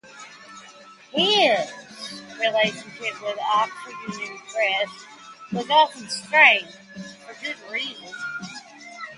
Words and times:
His 1.11 1.71
relationship 2.39 3.21
with 3.21 3.35
the 3.35 3.39
Oxford 3.53 3.93
University 4.01 4.41
Press 4.47 5.05
was 5.53 5.69
often 5.69 6.09
strained. 6.09 6.75